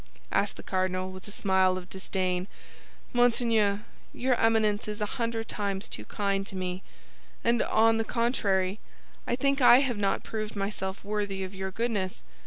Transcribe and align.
asked 0.31 0.55
the 0.55 0.63
cardinal, 0.63 1.11
with 1.11 1.27
a 1.27 1.31
smile 1.31 1.77
of 1.77 1.87
disdain. 1.87 2.47
"Monseigneur, 3.13 3.83
your 4.13 4.33
Eminence 4.33 4.87
is 4.87 4.99
a 4.99 5.05
hundred 5.21 5.47
times 5.47 5.87
too 5.87 6.05
kind 6.05 6.47
to 6.47 6.55
me; 6.55 6.81
and 7.43 7.61
on 7.61 7.97
the 7.97 8.03
contrary, 8.03 8.79
I 9.27 9.35
think 9.35 9.61
I 9.61 9.81
have 9.81 9.97
not 9.97 10.23
proved 10.23 10.55
myself 10.55 11.03
worthy 11.03 11.43
of 11.43 11.53
your 11.53 11.69
goodness. 11.69 12.23